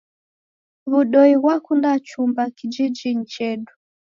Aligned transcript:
W'udoi 0.89 1.33
ghwakunda 1.41 1.91
chumba 2.07 2.43
kijijinyi 2.57 3.25
chedu. 3.33 3.73